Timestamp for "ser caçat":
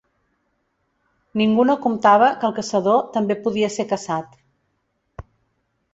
3.79-4.37